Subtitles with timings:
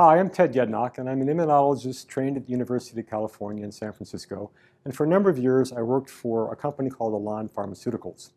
[0.00, 3.72] Hi, I'm Ted Yednock, and I'm an immunologist trained at the University of California in
[3.72, 4.52] San Francisco.
[4.84, 8.30] And for a number of years, I worked for a company called Elan Pharmaceuticals.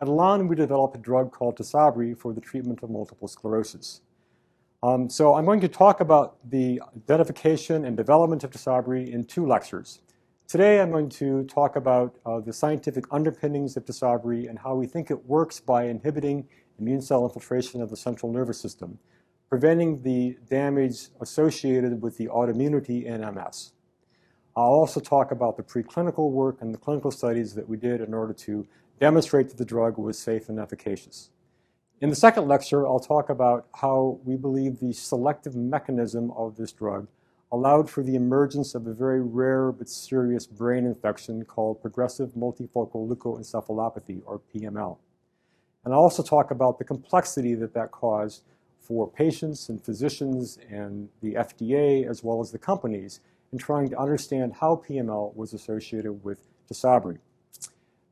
[0.00, 4.00] At Elan, we developed a drug called Tysabri for the treatment of multiple sclerosis.
[4.82, 9.46] Um, so I'm going to talk about the identification and development of Tysabri in two
[9.46, 10.00] lectures.
[10.48, 14.88] Today I'm going to talk about uh, the scientific underpinnings of Tysabri and how we
[14.88, 16.48] think it works by inhibiting
[16.80, 18.98] immune cell infiltration of the central nervous system,
[19.48, 23.72] preventing the damage associated with the autoimmunity in MS.
[24.56, 28.14] I'll also talk about the preclinical work and the clinical studies that we did in
[28.14, 28.66] order to
[28.98, 31.30] demonstrate that the drug was safe and efficacious.
[32.00, 36.72] In the second lecture, I'll talk about how we believe the selective mechanism of this
[36.72, 37.08] drug
[37.52, 43.08] allowed for the emergence of a very rare but serious brain infection called progressive multifocal
[43.08, 44.98] leukoencephalopathy, or PML.
[45.84, 48.42] And I'll also talk about the complexity that that caused
[48.86, 53.20] for patients and physicians and the FDA, as well as the companies,
[53.52, 57.18] in trying to understand how PML was associated with Tysabri.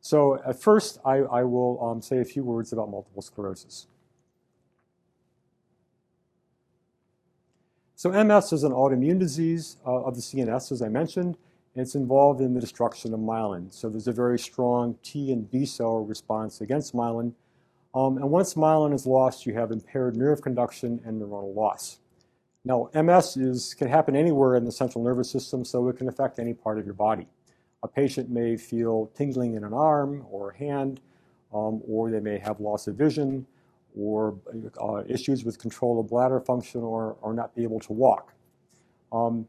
[0.01, 3.87] So at first, I, I will um, say a few words about multiple sclerosis.
[7.95, 11.39] So MS is an autoimmune disease uh, of the CNS, as I mentioned,
[11.75, 13.73] and it's involved in the destruction of myelin.
[13.73, 17.33] So there's a very strong T and B cell response against myelin.
[17.95, 22.01] Um, and once myelin is lost, you have impaired nerve conduction and neuronal loss.
[22.65, 26.39] Now, MS is, can happen anywhere in the central nervous system, so it can affect
[26.39, 27.27] any part of your body.
[27.83, 31.01] A patient may feel tingling in an arm or hand,
[31.53, 33.47] um, or they may have loss of vision,
[33.97, 34.35] or
[34.83, 38.33] uh, issues with control of bladder function or, or not be able to walk.
[39.13, 39.47] Um,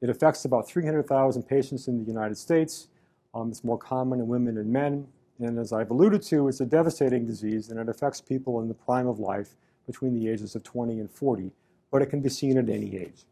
[0.00, 2.88] it affects about 300,000 patients in the United States.
[3.34, 5.06] Um, it's more common in women and men.
[5.38, 8.74] And as I've alluded to, it's a devastating disease and it affects people in the
[8.74, 11.50] prime of life between the ages of 20 and 40,
[11.90, 13.24] but it can be seen at any age.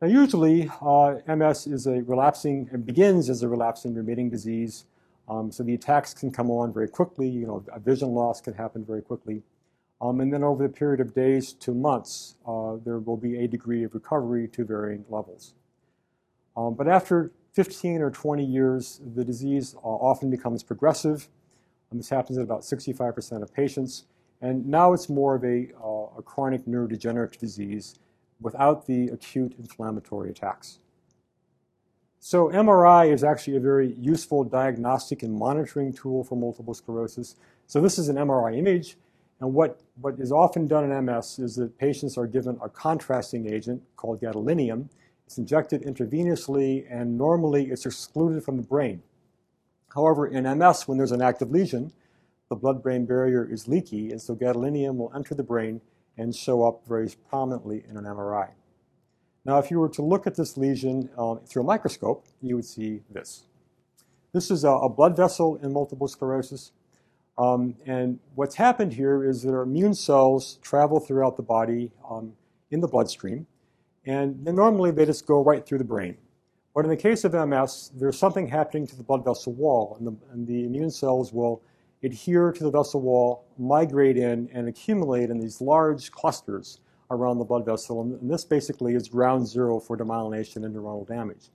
[0.00, 4.84] Now, usually, uh, MS is a relapsing, it begins as a relapsing remitting disease.
[5.28, 7.28] Um, so the attacks can come on very quickly.
[7.28, 9.42] You know, a vision loss can happen very quickly.
[10.00, 13.46] Um, and then over the period of days to months, uh, there will be a
[13.46, 15.54] degree of recovery to varying levels.
[16.56, 21.28] Um, but after 15 or 20 years, the disease uh, often becomes progressive.
[21.90, 24.06] And this happens in about 65% of patients.
[24.40, 27.98] And now it's more of a, uh, a chronic neurodegenerative disease
[28.40, 30.80] without the acute inflammatory attacks.
[32.18, 37.36] So MRI is actually a very useful diagnostic and monitoring tool for multiple sclerosis.
[37.66, 38.96] So this is an MRI image.
[39.40, 43.52] And what, what is often done in MS is that patients are given a contrasting
[43.52, 44.88] agent called gadolinium.
[45.32, 49.02] It's injected intravenously, and normally it's excluded from the brain.
[49.94, 51.90] However, in MS, when there's an active lesion,
[52.50, 55.80] the blood-brain barrier is leaky, and so gadolinium will enter the brain
[56.18, 58.50] and show up very prominently in an MRI.
[59.46, 62.66] Now, if you were to look at this lesion um, through a microscope, you would
[62.66, 63.44] see this.
[64.34, 66.72] This is a, a blood vessel in multiple sclerosis.
[67.38, 72.34] Um, and what's happened here is that our immune cells travel throughout the body um,
[72.70, 73.46] in the bloodstream,
[74.04, 76.16] and normally they just go right through the brain.
[76.74, 80.06] But in the case of MS, there's something happening to the blood vessel wall, and
[80.06, 81.62] the, and the immune cells will
[82.02, 86.80] adhere to the vessel wall, migrate in, and accumulate in these large clusters
[87.10, 88.00] around the blood vessel.
[88.00, 91.50] And this basically is ground zero for demyelination and neuronal damage.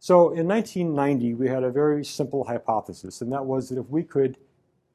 [0.00, 4.02] So in 1990, we had a very simple hypothesis, and that was that if we
[4.02, 4.38] could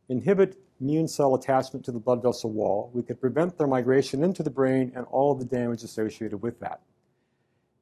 [0.09, 4.43] inhibit immune cell attachment to the blood vessel wall, we could prevent their migration into
[4.43, 6.81] the brain and all of the damage associated with that.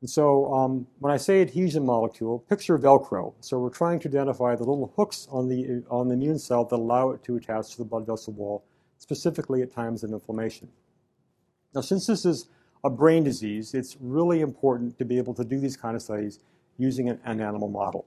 [0.01, 3.33] And so um, when I say adhesion molecule, picture Velcro.
[3.39, 6.75] So we're trying to identify the little hooks on the, on the immune cell that
[6.75, 8.65] allow it to attach to the blood vessel wall,
[8.97, 10.67] specifically at times of inflammation.
[11.73, 12.47] Now, since this is
[12.83, 16.39] a brain disease, it's really important to be able to do these kind of studies
[16.77, 18.05] using an, an animal model.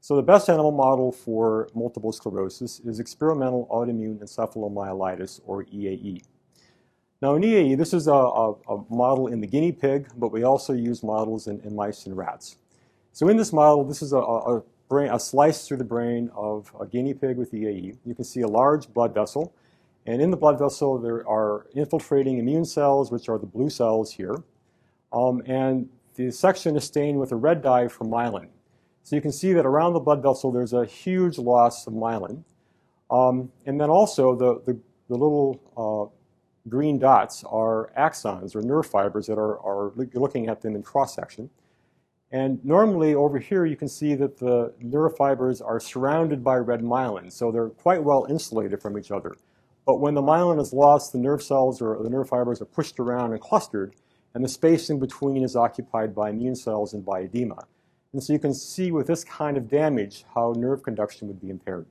[0.00, 6.22] So the best animal model for multiple sclerosis is experimental autoimmune encephalomyelitis, or EAE.
[7.20, 10.42] Now in EAE, this is a, a, a, model in the guinea pig, but we
[10.42, 12.56] also use models in, in mice and rats.
[13.12, 16.72] So in this model, this is a, a, brain, a slice through the brain of
[16.80, 17.98] a guinea pig with EAE.
[18.04, 19.52] You can see a large blood vessel
[20.06, 24.12] and in the blood vessel, there are infiltrating immune cells, which are the blue cells
[24.12, 24.42] here.
[25.12, 28.48] Um, and the section is stained with a red dye from myelin.
[29.02, 32.44] So you can see that around the blood vessel, there's a huge loss of myelin.
[33.10, 38.86] Um, and then also the, the, the little uh, green dots are axons or nerve
[38.86, 41.50] fibers that are, are looking at them in cross-section.
[42.30, 46.80] And normally over here you can see that the nerve fibers are surrounded by red
[46.80, 49.36] myelin, so they're quite well insulated from each other.
[49.84, 53.00] But when the myelin is lost, the nerve cells or the nerve fibers are pushed
[53.00, 53.96] around and clustered,
[54.34, 57.66] and the space in between is occupied by immune cells and by edema.
[58.12, 61.50] And so you can see with this kind of damage how nerve conduction would be
[61.50, 61.86] impaired.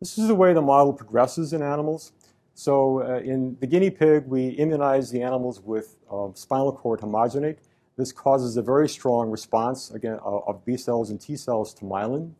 [0.00, 2.12] This is the way the model progresses in animals.
[2.54, 7.58] So uh, in the guinea pig, we immunize the animals with uh, spinal cord homogenate.
[7.96, 11.84] This causes a very strong response again uh, of B cells and T cells to
[11.84, 12.32] myelin.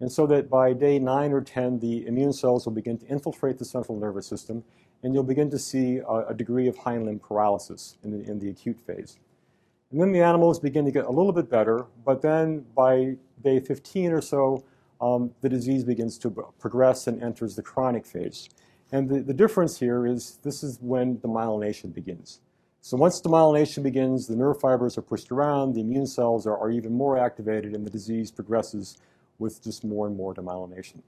[0.00, 3.58] And so that by day 9 or 10, the immune cells will begin to infiltrate
[3.58, 4.64] the central nervous system,
[5.02, 8.38] and you'll begin to see a, a degree of hind limb paralysis in the, in
[8.38, 9.18] the acute phase.
[9.92, 13.60] And then the animals begin to get a little bit better, but then by day
[13.60, 14.64] 15 or so,
[15.02, 18.48] um, the disease begins to progress and enters the chronic phase.
[18.90, 22.40] And the, the difference here is this is when demyelination begins.
[22.80, 26.70] So once demyelination begins, the nerve fibers are pushed around, the immune cells are, are
[26.70, 28.96] even more activated, and the disease progresses
[29.38, 31.02] with just more and more demyelination.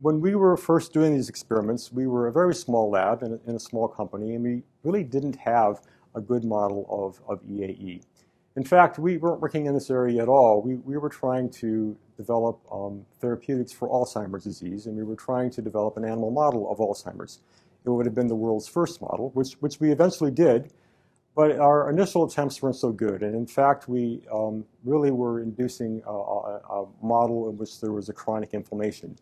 [0.00, 3.50] When we were first doing these experiments, we were a very small lab in a,
[3.50, 5.82] in a small company, and we really didn't have
[6.18, 8.02] a good model of, of EAE.
[8.56, 10.60] In fact, we weren't working in this area at all.
[10.60, 15.50] We, we were trying to develop um, therapeutics for Alzheimer's disease, and we were trying
[15.50, 17.38] to develop an animal model of Alzheimer's.
[17.84, 20.72] It would have been the world's first model, which, which we eventually did,
[21.36, 23.22] but our initial attempts weren't so good.
[23.22, 27.92] And in fact, we um, really were inducing a, a, a model in which there
[27.92, 29.16] was a chronic inflammation.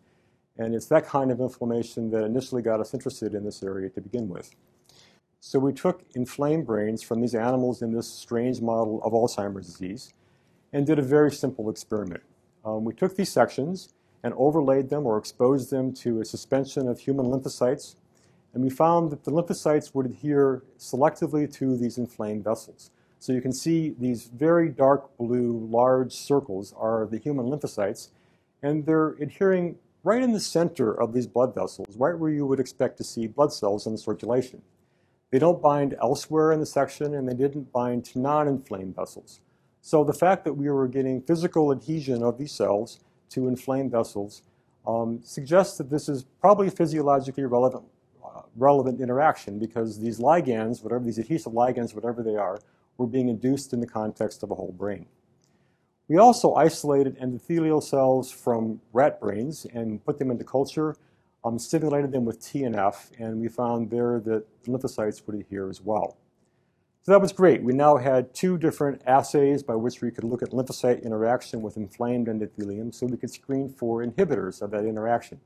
[0.57, 4.01] And it's that kind of inflammation that initially got us interested in this area to
[4.01, 4.49] begin with.
[5.39, 10.13] So we took inflamed brains from these animals in this strange model of Alzheimer's disease
[10.73, 12.23] and did a very simple experiment.
[12.65, 13.93] Um, we took these sections
[14.23, 17.95] and overlaid them or exposed them to a suspension of human lymphocytes,
[18.53, 22.91] and we found that the lymphocytes would adhere selectively to these inflamed vessels.
[23.19, 28.09] So you can see these very dark blue large circles are the human lymphocytes,
[28.61, 32.59] and they're adhering right in the center of these blood vessels, right where you would
[32.59, 34.61] expect to see blood cells in the circulation.
[35.31, 39.41] They don't bind elsewhere in the section, and they didn't bind to non-inflamed vessels.
[39.81, 44.41] So the fact that we were getting physical adhesion of these cells to inflamed vessels
[44.85, 47.83] um, suggests that this is probably physiologically relevant,
[48.23, 52.59] uh, relevant interaction because these ligands, whatever these adhesive ligands, whatever they are,
[52.97, 55.05] were being induced in the context of a whole brain.
[56.07, 60.95] We also isolated endothelial cells from rat brains and put them into culture
[61.47, 66.17] um, stimulated them with TNF, and we found there that lymphocytes would adhere as well.
[67.03, 67.63] So that was great.
[67.63, 71.77] We now had two different assays by which we could look at lymphocyte interaction with
[71.77, 75.39] inflamed endothelium so we could screen for inhibitors of that interaction.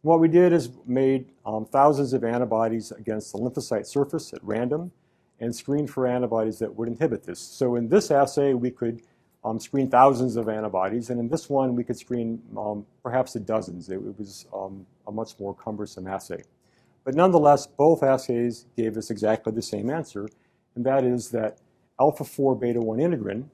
[0.00, 4.90] What we did is made um, thousands of antibodies against the lymphocyte surface at random
[5.38, 7.38] and screened for antibodies that would inhibit this.
[7.38, 9.02] So in this assay, we could
[9.44, 13.40] um, screen thousands of antibodies, and in this one, we could screen um, perhaps a
[13.40, 13.88] dozens.
[13.88, 16.42] It, it was um, a much more cumbersome assay.
[17.04, 20.28] But nonetheless, both assays gave us exactly the same answer,
[20.76, 21.58] and that is that
[21.98, 23.46] alpha-4 beta-1 integrin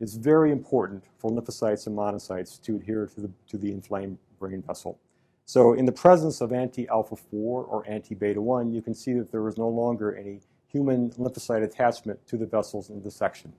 [0.00, 4.62] is very important for lymphocytes and monocytes to adhere to the, to the inflamed brain
[4.62, 4.98] vessel.
[5.46, 9.68] So in the presence of anti-alpha-4 or anti-beta-1, you can see that there is no
[9.68, 13.52] longer any human lymphocyte attachment to the vessels in this section.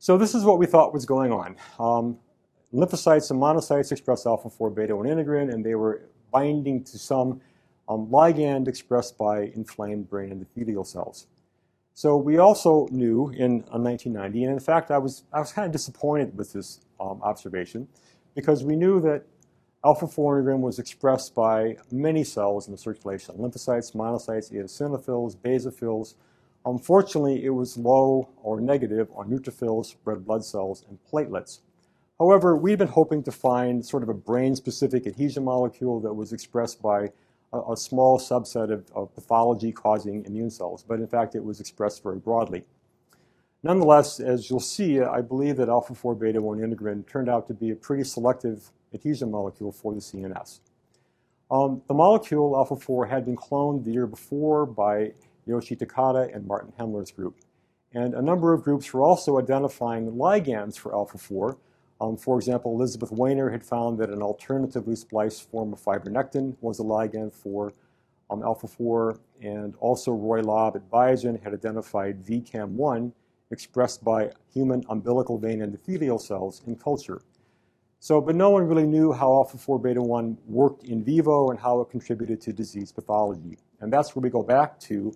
[0.00, 1.56] So this is what we thought was going on.
[1.80, 2.18] Um,
[2.72, 7.40] lymphocytes and monocytes express alpha-4 beta-1 integrin, and they were binding to some
[7.88, 11.26] um, ligand expressed by inflamed brain endothelial cells.
[11.94, 15.72] So we also knew in 1990, and in fact, I was, I was kind of
[15.72, 17.88] disappointed with this um, observation
[18.36, 19.24] because we knew that
[19.84, 26.14] alpha-4 integrin was expressed by many cells in the circulation, lymphocytes, monocytes, eosinophils, basophils,
[26.64, 31.60] Unfortunately, it was low or negative on neutrophils, red blood cells, and platelets.
[32.18, 36.82] However, we've been hoping to find sort of a brain-specific adhesion molecule that was expressed
[36.82, 37.10] by
[37.52, 42.02] a, a small subset of, of pathology-causing immune cells, but in fact it was expressed
[42.02, 42.64] very broadly.
[43.62, 47.76] Nonetheless, as you'll see, I believe that alpha-4 beta-1 integrin turned out to be a
[47.76, 50.60] pretty selective adhesion molecule for the CNS.
[51.50, 55.12] Um, the molecule alpha-4 had been cloned the year before by
[55.48, 57.36] Yoshi Takada and Martin Hemler's group.
[57.92, 61.56] And a number of groups were also identifying ligands for alpha-4.
[62.00, 66.78] Um, for example, Elizabeth Wayner had found that an alternatively spliced form of fibronectin was
[66.78, 67.72] a ligand for
[68.30, 73.12] um, alpha-4, and also Roy Lobb at Biogen had identified VCAM1
[73.50, 77.22] expressed by human umbilical vein endothelial cells in culture.
[78.00, 81.90] So, but no one really knew how alpha-4 beta-1 worked in vivo and how it
[81.90, 83.58] contributed to disease pathology.
[83.80, 85.12] And that's where we go back to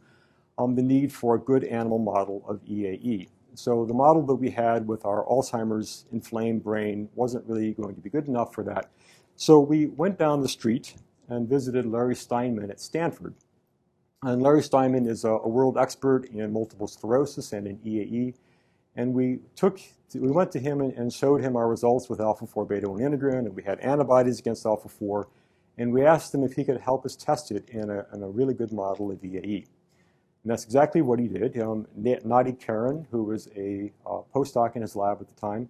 [0.59, 3.29] um, the need for a good animal model of EAE.
[3.55, 8.01] So the model that we had with our Alzheimer's inflamed brain wasn't really going to
[8.01, 8.91] be good enough for that.
[9.37, 10.95] So we went down the street
[11.29, 13.35] and visited Larry Steinman at Stanford.
[14.23, 18.35] And Larry Steinman is a, a world expert in multiple sclerosis and in EAE.
[18.95, 19.81] And we took,
[20.15, 23.57] we went to him and, and showed him our results with alpha-4 beta-1 integrin, and
[23.57, 25.25] we had antibodies against alpha-4,
[25.79, 28.29] and we asked him if he could help us test it in a, in a
[28.29, 29.67] really good model of EAE.
[30.43, 31.59] And that's exactly what he did.
[31.61, 35.69] Um, Nadi Karan, who was a uh, postdoc in his lab at the time,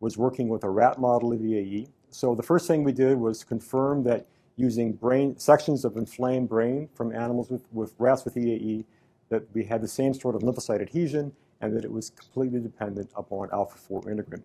[0.00, 1.88] was working with a rat model of EAE.
[2.10, 4.26] So the first thing we did was confirm that
[4.56, 8.84] using brain sections of inflamed brain from animals with, with rats with EAE,
[9.28, 13.10] that we had the same sort of lymphocyte adhesion and that it was completely dependent
[13.16, 14.42] upon alpha-4 integrin.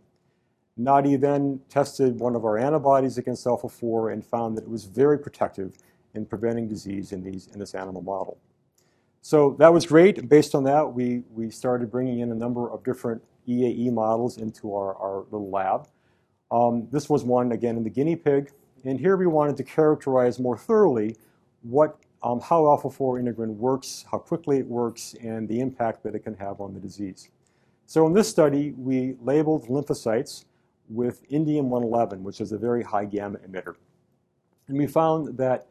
[0.80, 5.20] Nadi then tested one of our antibodies against alpha-4 and found that it was very
[5.20, 5.76] protective
[6.16, 8.38] in preventing disease in, these, in this animal model.
[9.22, 10.30] So that was great.
[10.30, 14.74] Based on that, we, we started bringing in a number of different EAE models into
[14.74, 15.88] our, our little lab.
[16.52, 18.52] Um, this was one, again, in the guinea pig.
[18.86, 21.18] And here we wanted to characterize more thoroughly
[21.64, 26.20] what, um, how alpha-4 integrin works, how quickly it works, and the impact that it
[26.20, 27.30] can have on the disease.
[27.86, 30.46] So in this study, we labeled lymphocytes
[30.90, 33.76] with indium-111, which is a very high gamma emitter.
[34.68, 35.68] And we found that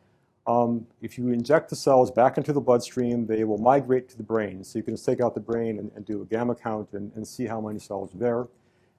[0.48, 4.22] um, if you inject the cells back into the bloodstream, they will migrate to the
[4.22, 4.64] brain.
[4.64, 7.12] So you can just take out the brain and, and do a gamma count and,
[7.14, 8.48] and, see how many cells are there.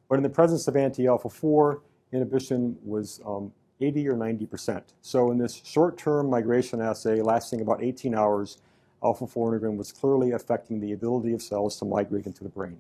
[0.08, 1.82] But in the presence of anti-alpha-4,
[2.14, 3.52] inhibition was um,
[3.82, 4.84] 80 or 90%.
[5.02, 8.60] So in this short-term migration assay lasting about 18 hours,
[9.04, 12.80] alpha-4 integrin was clearly affecting the ability of cells to migrate into the brain.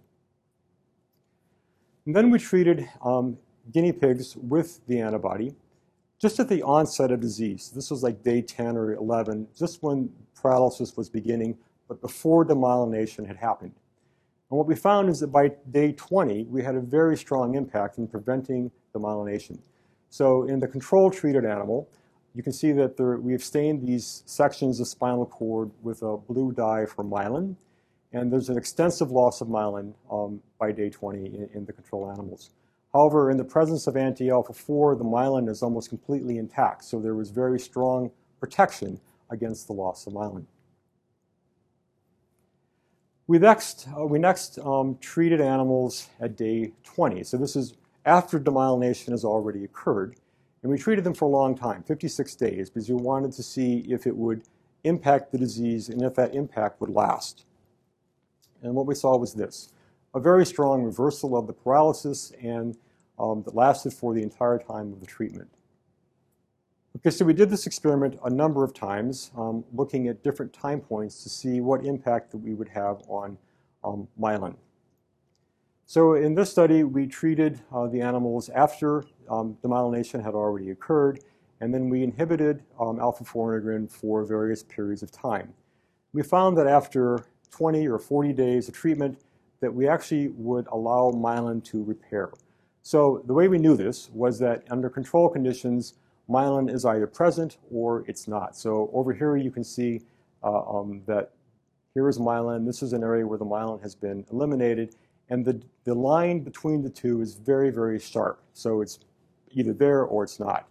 [2.05, 3.39] And then we treated um,
[3.71, 5.55] guinea pigs with the antibody
[6.19, 7.71] just at the onset of disease.
[7.73, 11.57] This was like day 10 or 11, just when paralysis was beginning,
[11.87, 13.73] but before demyelination had happened.
[14.49, 17.97] And what we found is that by day 20, we had a very strong impact
[17.97, 19.59] in preventing demyelination.
[20.09, 21.87] So in the control treated animal,
[22.35, 26.51] you can see that there, we've stained these sections of spinal cord with a blue
[26.51, 27.55] dye for myelin,
[28.11, 32.09] and there's an extensive loss of myelin um, by day 20 in, in, the control
[32.09, 32.51] animals.
[32.93, 37.29] However, in the presence of anti-alpha-4, the myelin is almost completely intact, so there was
[37.29, 40.45] very strong protection against the loss of myelin.
[43.27, 47.23] We next, uh, we next um, treated animals at day 20.
[47.23, 50.15] So this is after demyelination has already occurred.
[50.63, 53.85] And we treated them for a long time, 56 days, because we wanted to see
[53.87, 54.41] if it would
[54.83, 57.45] impact the disease and if that impact would last.
[58.61, 59.71] And what we saw was this
[60.13, 62.77] a very strong reversal of the paralysis and
[63.19, 65.49] um, that lasted for the entire time of the treatment.
[66.97, 70.81] Okay, so we did this experiment a number of times, um, looking at different time
[70.81, 73.37] points to see what impact that we would have on
[73.83, 74.55] um, myelin.
[75.85, 81.19] So in this study, we treated uh, the animals after um, demyelination had already occurred,
[81.61, 85.53] and then we inhibited um, alpha-4 integrin for various periods of time.
[86.11, 89.19] We found that after 20 or 40 days of treatment,
[89.61, 92.31] that we actually would allow myelin to repair.
[92.81, 95.95] So the way we knew this was that under control conditions,
[96.29, 98.55] myelin is either present or it's not.
[98.55, 100.01] So over here you can see
[100.43, 101.31] uh, um, that
[101.93, 102.65] here is myelin.
[102.65, 104.95] This is an area where the myelin has been eliminated,
[105.29, 108.41] and the, the line between the two is very, very sharp.
[108.53, 108.99] So it's
[109.51, 110.67] either there or it's not.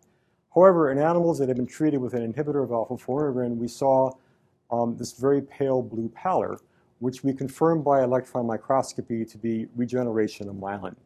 [0.54, 4.12] However, in animals that have been treated with an inhibitor of alpha-4 integrin, we saw
[4.70, 6.58] um, this very pale blue pallor,
[7.00, 10.96] which we confirmed by electron microscopy to be regeneration of myelin.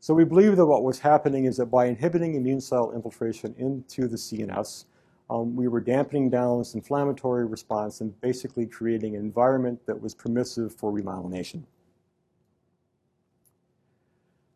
[0.00, 4.06] So we believe that what was happening is that by inhibiting immune cell infiltration into
[4.06, 4.84] the CNS,
[5.28, 10.14] um, we were dampening down this inflammatory response and basically creating an environment that was
[10.14, 11.64] permissive for remyelination.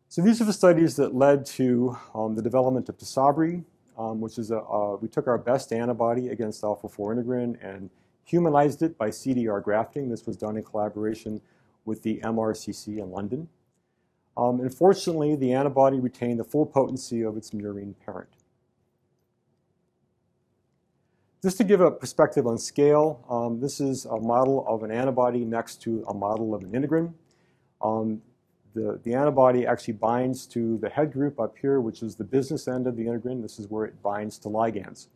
[0.07, 3.63] So these are the studies that led to um, the development of Tysabri,
[3.97, 7.89] um, which is a, uh, we took our best antibody against alpha-4 integrin and
[8.25, 10.09] humanized it by CDR grafting.
[10.09, 11.41] This was done in collaboration
[11.85, 13.49] with the MRCC in London.
[14.37, 18.29] Um, unfortunately, the antibody retained the full potency of its murine parent.
[21.41, 25.43] Just to give a perspective on scale, um, this is a model of an antibody
[25.43, 27.13] next to a model of an integrin.
[27.81, 28.21] Um,
[28.73, 32.67] the, the antibody actually binds to the head group up here, which is the business
[32.67, 33.41] end of the integrin.
[33.41, 35.07] This is where it binds to ligands.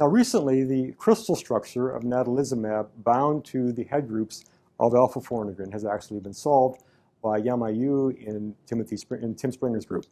[0.00, 4.46] Now, recently, the crystal structure of natalizumab bound to the head groups
[4.78, 6.82] of alpha-4 integrin has actually been solved
[7.22, 10.06] by Yamei Yu in, Timothy in Tim Springer's group.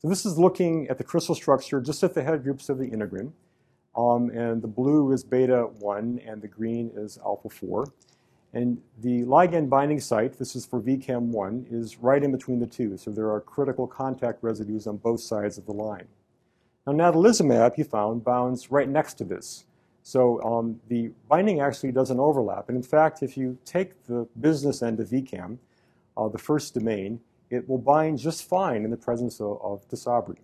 [0.00, 2.90] So this is looking at the crystal structure just at the head groups of the
[2.90, 3.32] integrin.
[3.96, 7.86] Um, and the blue is beta 1 and the green is alpha 4.
[8.52, 12.96] And the ligand binding site, this is for VCAM1, is right in between the two.
[12.96, 16.06] So there are critical contact residues on both sides of the line.
[16.86, 19.66] Now, natalizumab, he found, bounds right next to this.
[20.02, 22.68] So um, the binding actually doesn't overlap.
[22.68, 25.58] And in fact, if you take the business end of VCAM,
[26.16, 30.38] uh, the first domain, it will bind just fine in the presence of, of Tysabri.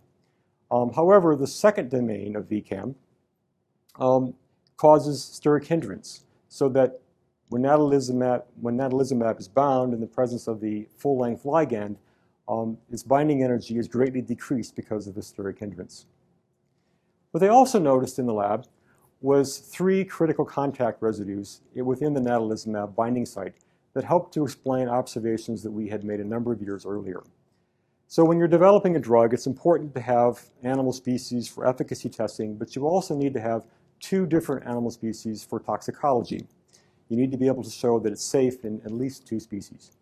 [0.70, 2.94] Um, however, the second domain of VCAM
[3.98, 4.34] um,
[4.76, 7.00] causes steric hindrance, so that
[7.48, 11.96] when natalizumab, when natalizumab is bound in the presence of the full-length ligand,
[12.48, 16.06] um, its binding energy is greatly decreased because of the steric hindrance.
[17.30, 18.66] What they also noticed in the lab
[19.20, 23.54] was three critical contact residues within the natalizumab binding site
[23.94, 27.22] that helped to explain observations that we had made a number of years earlier.
[28.08, 32.56] So when you're developing a drug, it's important to have animal species for efficacy testing,
[32.56, 33.66] but you also need to have
[33.98, 36.46] two different animal species for toxicology
[37.08, 39.92] you need to be able to show that it's safe in at least two species.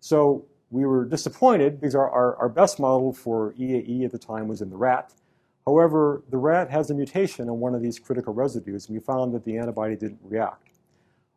[0.00, 4.48] So we were disappointed because our, our, our, best model for EAE at the time
[4.48, 5.12] was in the rat.
[5.66, 9.34] However, the rat has a mutation in one of these critical residues, and we found
[9.34, 10.68] that the antibody didn't react.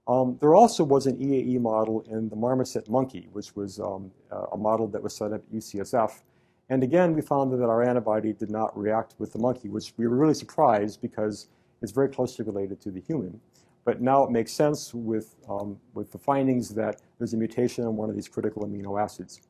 [0.08, 4.12] Um, there also was an EAE model in the marmoset monkey, which was um,
[4.51, 6.22] a model that was set up at UCSF.
[6.70, 10.08] And again, we found that our antibody did not react with the monkey, which we
[10.08, 11.48] were really surprised because
[11.82, 13.40] it's very closely related to the human.
[13.83, 17.95] But now it makes sense with, um, with the findings that there's a mutation in
[17.95, 19.41] one of these critical amino acids.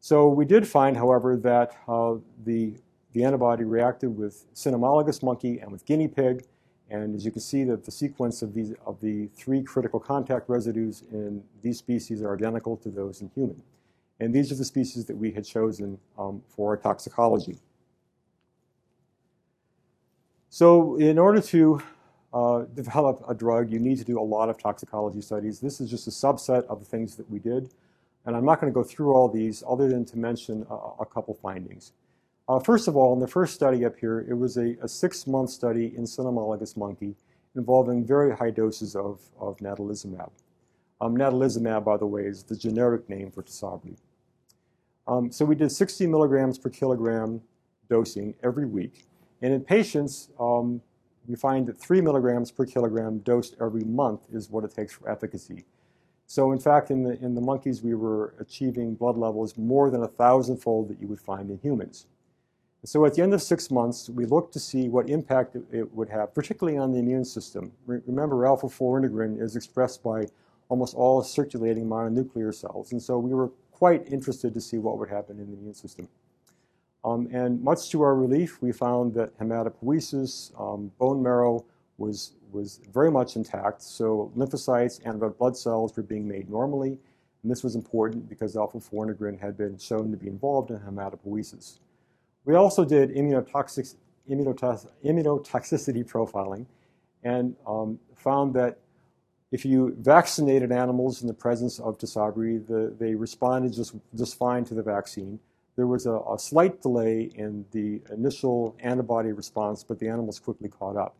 [0.00, 2.74] So we did find, however, that uh, the,
[3.12, 6.44] the antibody reacted with cynomolgus monkey and with guinea pig.
[6.90, 10.48] And as you can see that the sequence of, these, of the three critical contact
[10.48, 13.62] residues in these species are identical to those in human.
[14.20, 17.58] And these are the species that we had chosen um, for toxicology.
[20.48, 21.82] So in order to
[22.32, 25.60] uh, develop a drug, you need to do a lot of toxicology studies.
[25.60, 27.70] This is just a subset of the things that we did.
[28.26, 31.06] And I'm not going to go through all these other than to mention a, a
[31.06, 31.92] couple findings.
[32.48, 35.50] Uh, first of all, in the first study up here, it was a, a six-month
[35.50, 37.14] study in cynomolgus monkey
[37.56, 40.30] involving very high doses of, of natalizumab.
[41.00, 43.96] Um, natalizumab, by the way, is the generic name for Tysabri.
[45.06, 47.40] Um, so we did 60 milligrams per kilogram
[47.88, 49.06] dosing every week.
[49.40, 50.82] And in patients, um,
[51.28, 55.08] we find that 3 milligrams per kilogram dosed every month is what it takes for
[55.08, 55.64] efficacy.
[56.26, 60.02] So in fact, in the, in the monkeys, we were achieving blood levels more than
[60.02, 62.06] a thousandfold that you would find in humans.
[62.84, 66.08] So at the end of six months, we looked to see what impact it would
[66.10, 67.72] have, particularly on the immune system.
[67.86, 70.26] Remember, alpha-4 integrin is expressed by
[70.68, 75.08] almost all circulating mononuclear cells, and so we were quite interested to see what would
[75.08, 76.08] happen in the immune system.
[77.04, 81.64] Um, and much to our relief, we found that hematopoiesis, um, bone marrow
[81.96, 83.82] was, was very much intact.
[83.82, 86.98] So lymphocytes and red blood cells were being made normally.
[87.42, 91.78] And this was important because alpha-4 integrin had been shown to be involved in hematopoiesis.
[92.44, 93.94] We also did immunotoxic,
[94.28, 96.66] immunotoxicity profiling
[97.22, 98.78] and um, found that
[99.50, 104.64] if you vaccinated animals in the presence of Tysabri, the, they responded just, just fine
[104.64, 105.38] to the vaccine
[105.78, 110.68] there was a, a, slight delay in the initial antibody response, but the animals quickly
[110.68, 111.16] caught up.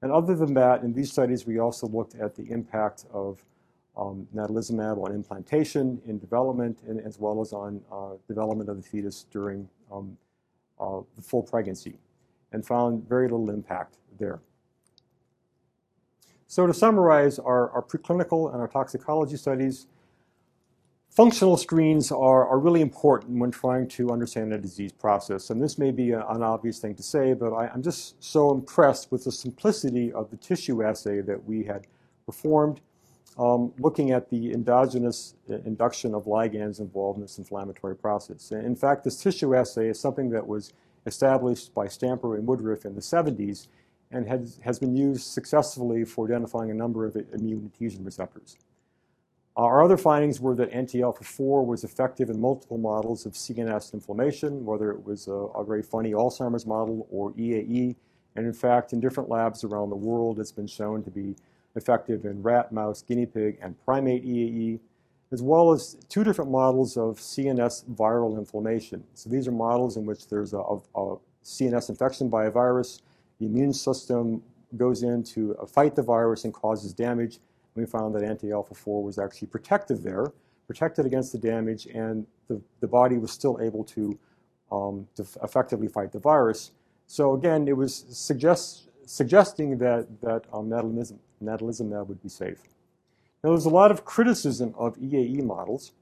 [0.00, 3.44] And other than that, in these studies, we also looked at the impact of
[3.94, 8.82] um, natalizumab on implantation in development, and as well as on uh, development of the
[8.82, 10.16] fetus during um,
[10.80, 11.98] uh, the full pregnancy,
[12.52, 14.40] and found very little impact there.
[16.46, 19.88] So to summarize our, our preclinical and our toxicology studies,
[21.14, 25.50] Functional screens are, are really important when trying to understand a disease process.
[25.50, 28.50] And this may be a, an obvious thing to say, but I, I'm just so
[28.50, 31.86] impressed with the simplicity of the tissue assay that we had
[32.26, 32.80] performed,
[33.38, 38.50] um, looking at the endogenous uh, induction of ligands involved in this inflammatory process.
[38.50, 40.72] In fact, this tissue assay is something that was
[41.06, 43.68] established by Stamper and Woodruff in the 70s
[44.10, 48.56] and has, has been used successfully for identifying a number of immune adhesion receptors.
[49.56, 54.90] Our other findings were that anti-alpha-4 was effective in multiple models of CNS inflammation, whether
[54.90, 57.94] it was a, a, very funny Alzheimer's model or EAE.
[58.34, 61.36] And in fact, in different labs around the world, it's been shown to be
[61.76, 64.80] effective in rat, mouse, guinea pig, and primate EAE,
[65.30, 69.04] as well as two different models of CNS viral inflammation.
[69.14, 73.02] So these are models in which there's a, a CNS infection by a virus.
[73.38, 74.42] The immune system
[74.76, 77.38] goes in to fight the virus and causes damage
[77.74, 80.32] we found that anti-alpha-4 was actually protective there,
[80.66, 84.18] protected against the damage, and the, the body was still able to,
[84.70, 86.72] um, to effectively fight the virus.
[87.06, 92.62] So again, it was suggest, suggesting that, that um, natalizumab would be safe.
[93.42, 95.92] Now, there's a lot of criticism of EAE models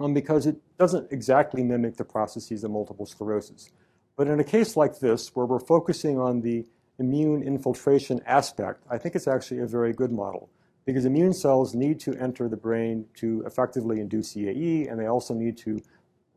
[0.00, 3.70] um, because it doesn't exactly mimic the processes of multiple sclerosis.
[4.16, 6.64] But in a case like this, where we're focusing on the
[6.98, 10.48] immune infiltration aspect, I think it's actually a very good model
[10.84, 15.34] because immune cells need to enter the brain to effectively induce EAE, and they also
[15.34, 15.80] need to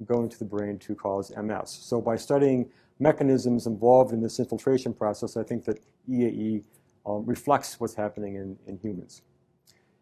[0.06, 1.70] go into the brain to cause MS.
[1.70, 5.80] So by studying mechanisms involved in this infiltration process, I think that
[6.10, 6.64] EAE
[7.06, 9.22] um, reflects what's happening in, in humans.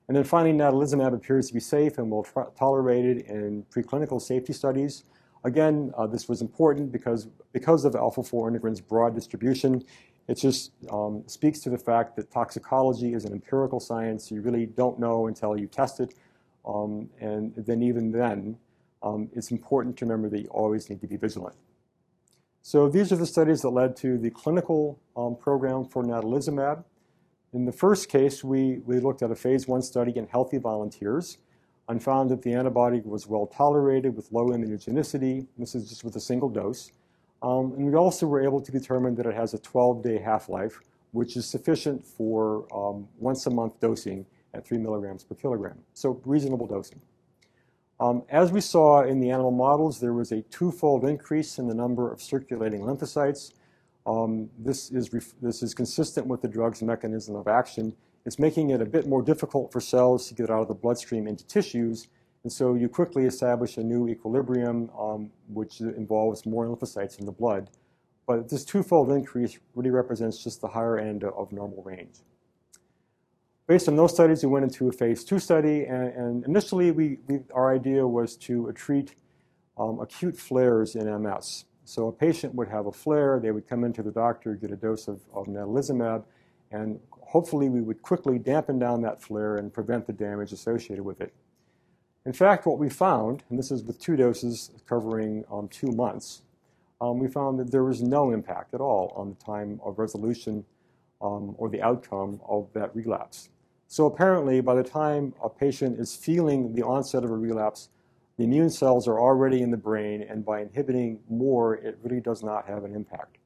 [0.08, 2.26] And then finally, natalizumab appears to be safe and well
[2.58, 5.06] tolerated in preclinical safety studies.
[5.46, 9.84] Again, uh, this was important because, because of alpha-4 integrin's broad distribution.
[10.28, 14.32] It just um, speaks to the fact that toxicology is an empirical science.
[14.32, 16.14] You really don't know until you test it.
[16.66, 18.58] Um, and then even then,
[19.02, 21.56] um, it's important to remember that you always need to be vigilant.
[22.62, 26.86] So these are the studies that led to the clinical um, program for natalizumab.
[27.52, 31.40] In the first case, we, we looked at a phase one study in healthy volunteers
[31.90, 35.46] and found that the antibody was well tolerated with low immunogenicity.
[35.58, 36.94] This is just with a single dose.
[37.44, 40.80] Um, and we also were able to determine that it has a 12-day half-life,
[41.12, 45.78] which is sufficient for um, once a month dosing at 3 milligrams per kilogram.
[45.94, 47.02] So reasonable dosing.
[48.00, 51.76] Um, as we saw in the animal models, there was a twofold increase in the
[51.76, 53.54] number of circulating lymphocytes.
[54.06, 55.10] Um, this, is
[55.42, 57.96] this is consistent with the drug's mechanism of action.
[58.26, 61.28] It's making it a bit more difficult for cells to get out of the bloodstream
[61.28, 62.08] into tissues,
[62.44, 67.32] and so you quickly establish a new equilibrium, um, which involves more lymphocytes in the
[67.32, 67.70] blood.
[68.26, 72.18] But this twofold increase really represents just the higher end of normal range.
[73.66, 77.20] Based on those studies, we went into a phase two study, and, and initially we,
[77.28, 79.16] we, our idea was to treat
[79.78, 81.66] um, acute flares in MS.
[81.86, 84.76] So a patient would have a flare, they would come into the doctor, get a
[84.76, 86.26] dose of, of natalizumab,
[86.72, 91.22] and hopefully we would quickly dampen down that flare and prevent the damage associated with
[91.22, 91.34] it.
[92.26, 96.42] In fact, what we found, and this is with two doses covering um, two months,
[97.02, 100.64] um, we found that there was no impact at all on the time of resolution
[101.22, 103.50] um, or the outcome of that relapse.
[103.88, 107.90] So apparently, by the time a patient is feeling the onset of a relapse,
[108.38, 112.42] the immune cells are already in the brain, and by inhibiting more, it really does
[112.42, 113.38] not have an impact.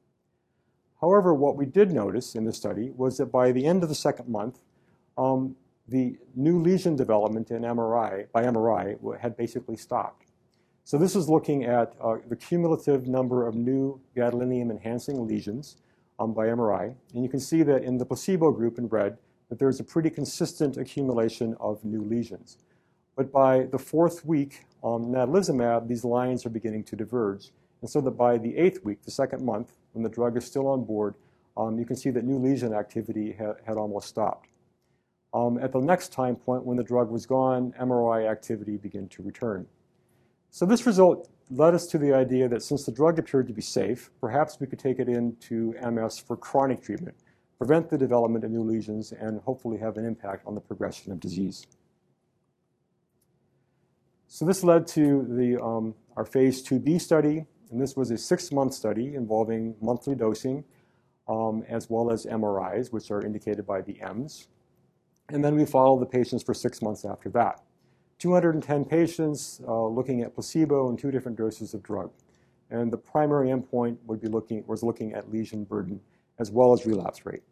[1.00, 3.94] However, what we did notice in the study was that by the end of the
[3.94, 4.60] second month,
[5.18, 5.56] um,
[5.88, 10.26] the new lesion development in MRI, by MRI had basically stopped.
[10.84, 15.76] So this is looking at uh, the cumulative number of new gadolinium enhancing lesions
[16.18, 16.94] um, by MRI.
[17.14, 20.10] And you can see that in the placebo group in red, that there's a pretty
[20.10, 22.58] consistent accumulation of new lesions.
[23.16, 27.50] But by the fourth week on natalizumab, these lines are beginning to diverge.
[27.80, 30.66] And so that by the eighth week, the second month, when the drug is still
[30.68, 31.14] on board,
[31.56, 34.48] um, you can see that new lesion activity ha had almost stopped.
[35.34, 39.22] Um, at the next time point, when the drug was gone, MRI activity began to
[39.22, 39.66] return.
[40.50, 43.62] So this result led us to the idea that since the drug appeared to be
[43.62, 47.14] safe, perhaps we could take it into MS for chronic treatment
[47.58, 51.18] prevent the development of new lesions, and hopefully have an impact on the progression of
[51.18, 51.66] disease.
[54.28, 58.72] So this led to the, um, our phase 2b study, and this was a six-month
[58.72, 60.64] study involving monthly dosing
[61.28, 64.48] um, as well as MRIs, which are indicated by the M's.
[65.30, 67.60] And then we followed the patients for six months after that.
[68.18, 72.10] 210 patients uh, looking at placebo and two different doses of drug.
[72.70, 76.00] And the primary endpoint would be looking, was looking at lesion burden
[76.38, 77.42] as well as relapse rate.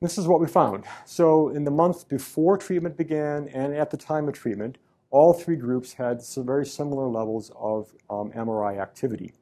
[0.00, 0.84] This is what we found.
[1.04, 4.78] So in the month before treatment began and at the time of treatment,
[5.10, 9.32] all three groups had some very similar levels of um, MRI activity.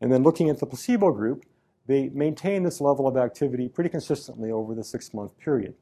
[0.00, 1.44] And then looking at the placebo group,
[1.88, 5.74] they maintain this level of activity pretty consistently over the six-month period.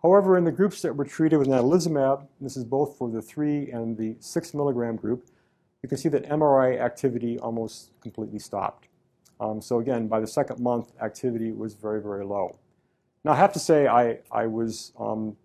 [0.00, 3.70] However, in the groups that were treated with natalizumab, this is both for the 3
[3.72, 5.28] and the 6 milligram group,
[5.82, 8.86] you can see that MRI activity almost completely stopped.
[9.40, 12.56] Um, so again, by the second month, activity was very, very low.
[13.24, 15.36] Now, I have to say, I, I was um,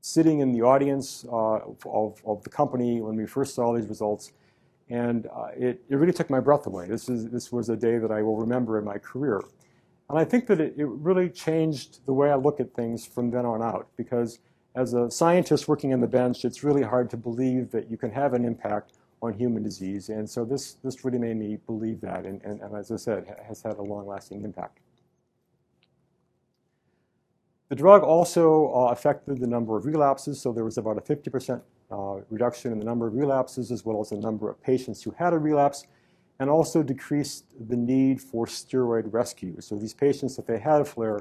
[0.00, 4.30] sitting in the audience uh, of, of the company when we first saw these results,
[4.88, 6.86] and uh, it, it really took my breath away.
[6.86, 9.42] This, is, this was a day that I will remember in my career.
[10.08, 13.30] And I think that it, it really changed the way I look at things from
[13.30, 14.38] then on out, because
[14.76, 18.10] as a scientist working on the bench, it's really hard to believe that you can
[18.12, 20.10] have an impact on human disease.
[20.10, 23.34] And so this, this really made me believe that, and, and, and as I said,
[23.48, 24.78] has had a long-lasting impact.
[27.68, 31.60] The drug also uh, affected the number of relapses, so there was about a 50%
[31.90, 35.12] uh, reduction in the number of relapses as well as the number of patients who
[35.18, 35.86] had a relapse,
[36.38, 39.60] and also decreased the need for steroid rescue.
[39.60, 41.20] So these patients, if they had a flare,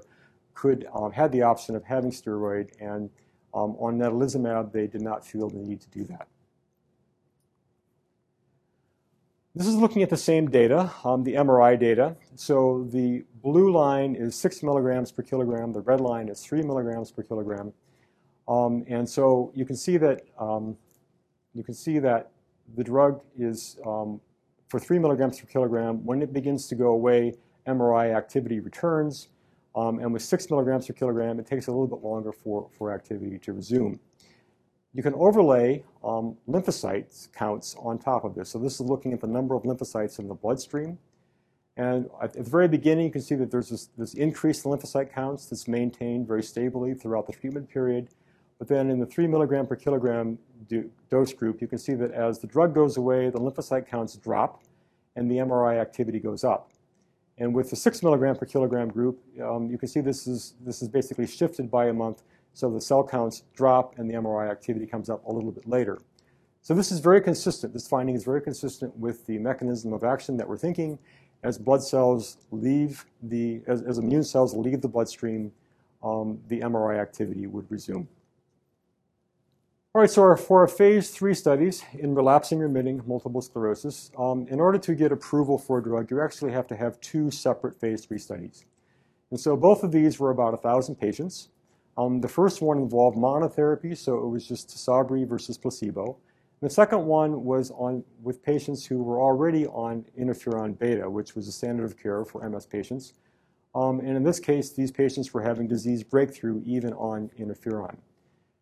[0.53, 3.09] could um, had the option of having steroid, and
[3.55, 6.27] Um, on natalizumab, they did not feel the need to do that.
[9.57, 12.17] This is looking at the same data, um, the MRI data.
[12.35, 15.71] So the blue line is 6 milligrams per kilogram.
[15.71, 17.71] The red line is 3 milligrams per kilogram.
[18.49, 20.75] Um, and so you can see that um,
[21.53, 22.31] you can see that
[22.75, 24.19] the drug is um,
[24.67, 26.05] for 3 milligrams per kilogram.
[26.05, 29.29] When it begins to go away, MRI activity returns.
[29.73, 32.93] Um, and with 6 milligrams per kilogram, it takes a little bit longer for, for
[32.93, 34.01] activity to resume.
[34.95, 38.49] You can overlay um, lymphocytes counts on top of this.
[38.49, 40.97] So this is looking at the number of lymphocytes in the bloodstream.
[41.75, 45.47] And at the very beginning, you can see that there's this, this increased lymphocyte counts
[45.47, 48.07] that's maintained very stably throughout the treatment period.
[48.57, 52.11] But then in the 3 milligram per kilogram do, dose group, you can see that
[52.11, 54.63] as the drug goes away, the lymphocyte counts drop
[55.17, 56.71] and the MRI activity goes up.
[57.37, 60.81] And with the 6 milligram per kilogram group, um, you can see this is, this
[60.81, 62.23] is basically shifted by a month
[62.55, 65.99] so the cell counts drop and the MRI activity comes up a little bit later.
[66.61, 67.73] So this is very consistent.
[67.73, 70.97] This finding is very consistent with the mechanism of action that we're thinking.
[71.43, 75.51] As blood cells leave the, as, as immune cells leave the bloodstream,
[76.01, 78.07] um, the MRI activity would resume.
[79.93, 84.61] All right, so for our phase three studies in relapsing remitting multiple sclerosis, um, in
[84.61, 88.05] order to get approval for a drug, you actually have to have two separate phase
[88.05, 88.65] three studies.
[89.29, 91.49] And so both of these were about 1,000 patients.
[91.97, 96.17] Um, the first one involved monotherapy, so it was just Tysabri versus placebo.
[96.61, 101.35] And the second one was on with patients who were already on interferon beta, which
[101.35, 103.13] was a standard of care for MS patients.
[103.73, 107.97] Um, and in this case, these patients were having disease breakthrough even on interferon.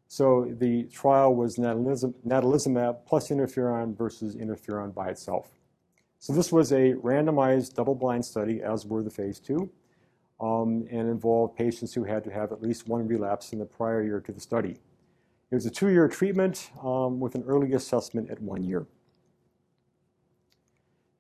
[0.08, 5.52] So the trial was natalizumab plus interferon versus interferon by itself.
[6.20, 9.72] So this was a randomized double-blind study, as were the phase two
[10.44, 14.04] um, and involved patients who had to have at least one relapse in the prior
[14.04, 14.78] year to the study.
[15.52, 18.86] It was a two-year treatment um, with an early assessment at one year.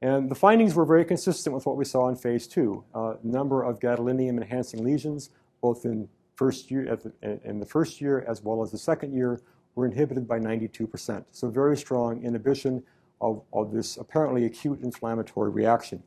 [0.01, 2.83] And the findings were very consistent with what we saw in phase two.
[2.93, 5.29] Uh, number of gadolinium enhancing lesions,
[5.62, 9.39] both in first year the, in the first year as well as the second year,
[9.75, 11.23] were inhibited by 92%.
[11.31, 12.83] So very strong inhibition
[13.21, 16.03] of, of this apparently acute inflammatory reaction.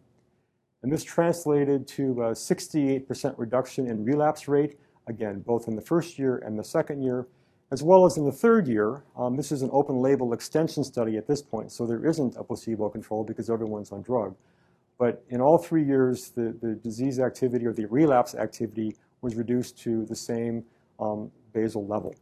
[0.83, 6.19] And this translated to a 68% reduction in relapse rate, again, both in the first
[6.19, 7.27] year and the second year,
[7.73, 9.03] as well as in the third year.
[9.17, 12.45] Um, this is an open label extension study at this point, so there isn't a
[12.45, 14.37] placebo control because everyone's on drug.
[14.99, 19.79] But in all three years, the, the disease activity or the relapse activity was reduced
[19.79, 20.65] to the same
[21.01, 22.15] um, basal level.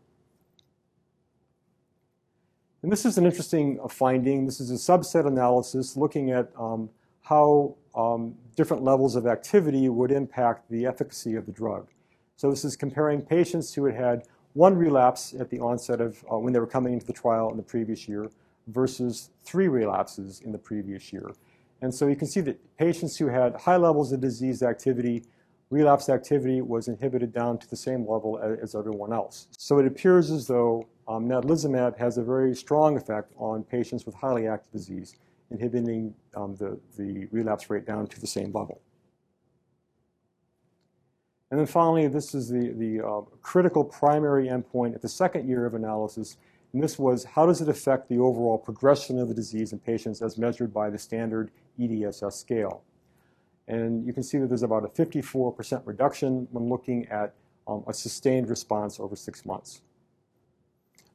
[2.83, 4.45] And this is an interesting uh, finding.
[4.45, 6.90] This is a subset analysis looking at um,
[7.24, 11.88] how um, different levels of activity would impact the efficacy of the drug.
[12.37, 16.38] So this is comparing patients who had had one relapse at the onset of uh,
[16.38, 18.30] when they were coming into the trial in the previous year
[18.68, 21.32] versus three relapses in the previous year.
[21.80, 25.24] And so you can see that patients who had high levels of disease activity,
[25.70, 29.48] relapse activity was inhibited down to the same level as, as everyone else.
[29.56, 31.28] So it appears as though um,
[31.98, 35.16] has a very strong effect on patients with highly active disease
[35.50, 38.80] inhibiting um, the, the relapse rate down to the same level.
[41.50, 45.66] And then finally, this is the, the uh, critical primary endpoint at the second year
[45.66, 46.37] of analysis.
[46.72, 50.20] And this was how does it affect the overall progression of the disease in patients
[50.20, 52.83] as measured by the standard EDSS scale.
[53.68, 57.35] And you can see that there's about a 54% reduction when looking at
[57.66, 59.80] um, a sustained response over six months.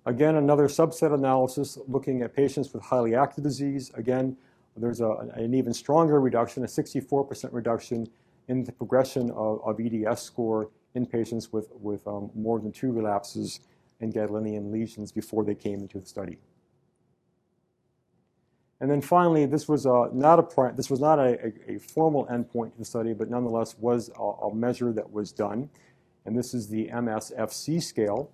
[0.05, 3.91] Again, another subset analysis looking at patients with highly active disease.
[3.95, 4.38] Again,
[4.77, 8.07] there's a, an even stronger reduction, a 64% reduction
[8.47, 12.91] in the progression of, of, EDS score in patients with, with um, more than two
[12.91, 13.59] relapses
[13.99, 16.38] and gadolinium lesions before they came into the study.
[18.81, 22.25] And then finally, this was uh, not a this was not a, a, a, formal
[22.27, 25.69] endpoint to the study, but nonetheless was a, a measure that was done.
[26.25, 28.31] And this is the MSFC scale.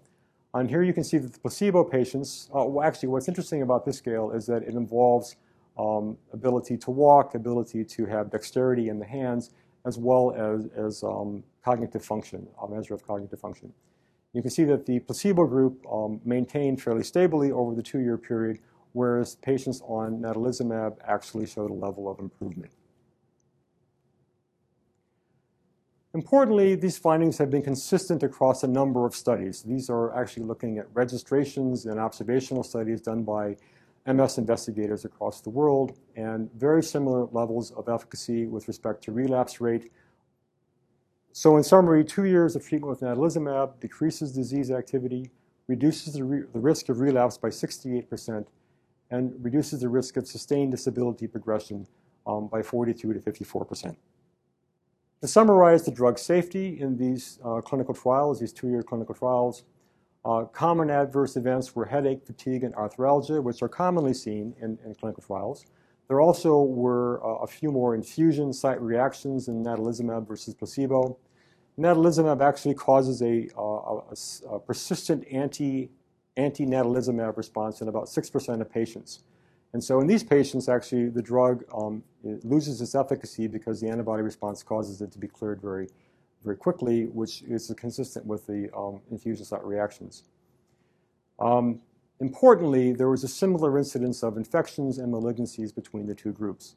[0.55, 3.85] And here you can see that the placebo patients, uh, well, actually what's interesting about
[3.85, 5.35] this scale is that it involves
[5.77, 9.51] um, ability to walk, ability to have dexterity in the hands,
[9.85, 13.73] as well as, as um, cognitive function, a measure of cognitive function.
[14.31, 18.59] You can see that the placebo group um, maintained fairly stably over the two-year period,
[18.93, 22.71] whereas patients on natalizumab actually showed a level of improvement.
[26.15, 29.63] Importantly, these findings have been consistent across a number of studies.
[29.63, 33.57] These are actually looking at registrations and observational studies done by
[34.07, 39.59] MS investigators across the world, and very similar levels of efficacy with respect to relapse
[39.59, 39.91] rate.
[41.33, 45.31] So in summary, two years of treatment with natalizumab decreases disease activity,
[45.67, 48.47] reduces the, re the risk of relapse by 68%,
[49.11, 51.85] and reduces the risk of sustained disability progression
[52.25, 53.97] um, by 42 to 54%.
[55.25, 59.63] To summarize the drug safety in these uh, clinical trials, these two-year clinical trials,
[60.23, 64.93] uh, common adverse events were headache, fatigue, and arthralgia, which are commonly seen in, in
[64.93, 65.65] clinical trials.
[66.09, 71.17] There also were uh, a few more infusion site reactions in natalizumab versus placebo.
[71.79, 75.89] Natalizumab actually causes a, uh, a, a, a persistent anti,
[76.37, 79.23] anti-natalizumab response in about 6% of patients.
[79.75, 84.23] And so in these patients, actually, the drug um, loses its efficacy because the antibody
[84.23, 85.89] response causes it to be cleared very,
[86.45, 90.23] very quickly, which is consistent with the um, infusion site reactions.
[91.41, 91.81] Um,
[92.21, 96.75] importantly, there was a similar incidence of infections and malignancies between the two groups.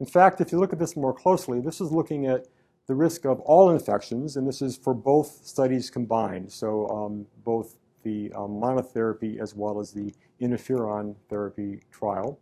[0.00, 2.46] In fact, if you look at this more closely, this is looking at
[2.88, 7.76] the risk of all infections, and this is for both studies combined, so um, both
[8.02, 12.38] the um, monotherapy as well as the interferon therapy trial.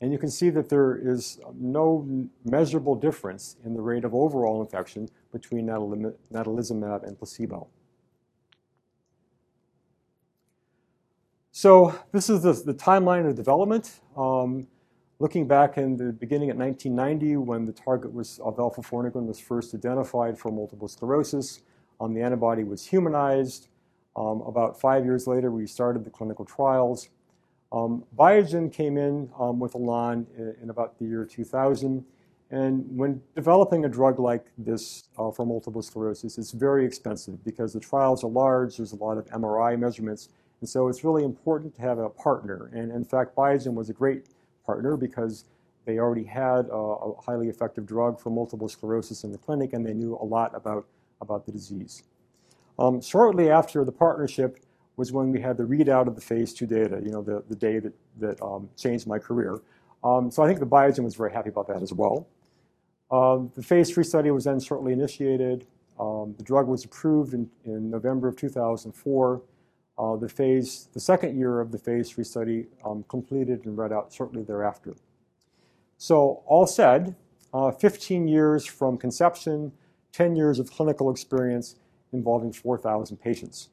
[0.00, 4.60] And you can see that there is no measurable difference in the rate of overall
[4.60, 7.68] infection between natalizumab and placebo.
[11.52, 14.00] So this is the, the timeline of development.
[14.16, 14.66] Um,
[15.22, 19.72] Looking back in the beginning at 1990, when the target was of alpha-4 was first
[19.72, 21.60] identified for multiple sclerosis,
[22.00, 23.68] um, the antibody was humanized.
[24.16, 27.08] Um, about five years later, we started the clinical trials.
[27.72, 32.04] Um, Biogen came in um, with Elan in, in, about the year 2000.
[32.50, 37.72] And when developing a drug like this uh, for multiple sclerosis, it's very expensive because
[37.72, 40.28] the trials are large, there's a lot of MRI measurements,
[40.60, 42.70] and so it's really important to have a partner.
[42.74, 44.26] And in fact, Biogen was a great
[44.66, 45.46] partner because
[45.86, 49.84] they already had a, a, highly effective drug for multiple sclerosis in the clinic and
[49.84, 50.86] they knew a lot about,
[51.20, 52.04] about the disease.
[52.78, 54.58] Um, shortly after the partnership
[54.96, 57.56] was when we had the readout of the phase two data, you know, the, the
[57.56, 59.60] day that, that um, changed my career.
[60.04, 62.26] Um, so I think the Biogen was very happy about that as well.
[63.10, 65.66] Um, the phase three study was then shortly initiated.
[66.00, 69.42] Um, the drug was approved in, in November of 2004.
[69.98, 73.92] Uh, the phase, the second year of the phase three study um, completed and read
[73.92, 74.94] out shortly thereafter.
[75.98, 77.14] So all said,
[77.54, 79.72] uh, 15 years from conception,
[80.12, 81.76] 10 years of clinical experience
[82.12, 83.70] involving 4,000 patients.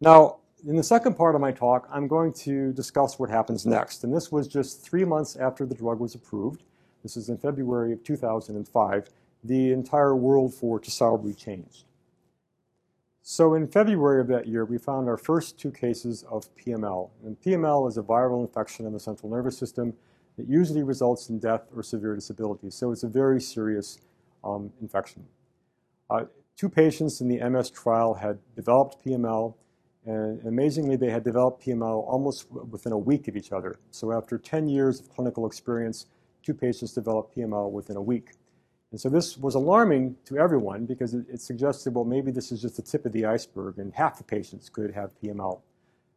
[0.00, 4.04] Now, in the second part of my talk, I'm going to discuss what happens next.
[4.04, 6.64] And this was just three months after the drug was approved.
[7.02, 9.08] This is in February of 2005.
[9.44, 11.84] The entire world for Tysabri changed.
[13.22, 17.10] So in February of that year, we found our first two cases of PML.
[17.24, 19.92] And PML is a viral infection of the central nervous system
[20.38, 22.70] that usually results in death or severe disability.
[22.70, 23.98] So it's a very serious
[24.42, 25.24] um, infection.
[26.08, 26.24] Uh,
[26.58, 29.54] two patients in the MS trial had developed PML,
[30.04, 33.78] and amazingly, they had developed PML almost within a week of each other.
[33.90, 36.06] So after 10 years of clinical experience,
[36.42, 38.30] two patients developed PML within a week.
[38.90, 42.62] And so this was alarming to everyone because it, it, suggested, well, maybe this is
[42.62, 45.60] just the tip of the iceberg and half the patients could have PML.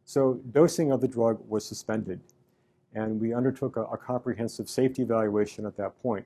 [0.06, 2.20] So dosing of the drug was suspended.
[2.94, 6.24] And we undertook a, a comprehensive safety evaluation at that point.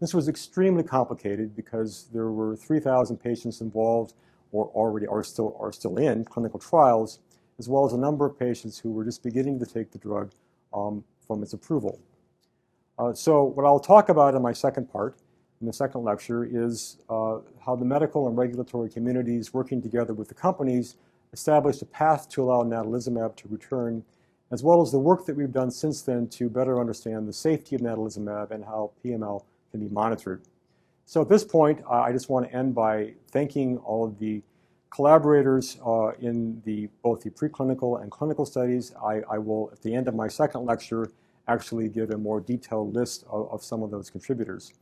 [0.00, 4.14] This was extremely complicated because there were 3,000 patients involved
[4.52, 7.18] or already are still, are still in clinical trials,
[7.58, 10.32] as well as a number of patients who were just beginning to take the drug
[10.74, 11.98] um, from its approval.
[12.98, 15.16] Uh, so what I'll talk about in my second part
[15.60, 20.28] in the second lecture is uh, how the medical and regulatory communities working together with
[20.28, 20.96] the companies
[21.32, 24.04] established a path to allow natalizumab to return,
[24.50, 27.74] as well as the work that we've done since then to better understand the safety
[27.74, 30.42] of natalizumab and how PML can be monitored.
[31.04, 34.42] So at this point, uh, I just want to end by thanking all of the
[34.90, 38.92] collaborators uh, in the, both the preclinical and clinical studies.
[39.04, 41.10] I, I, will, at the end of my second lecture,
[41.48, 44.72] actually give a more detailed list of, of some of those contributors.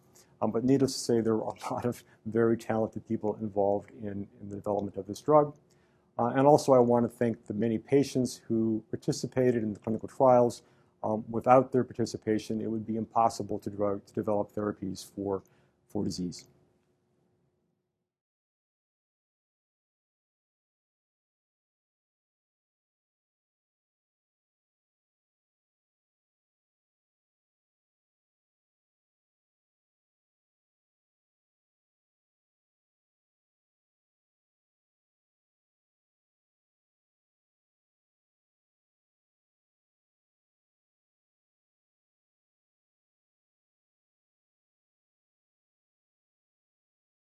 [0.41, 4.27] Um, but needless to say, there were a lot of very talented people involved in,
[4.41, 5.55] in the development of this drug.
[6.19, 10.09] Uh, and also, I want to thank the many patients who participated in the clinical
[10.09, 10.63] trials.
[11.05, 15.43] Um, without their participation, it would be impossible to, drug, to develop therapies for,
[15.91, 16.47] for disease.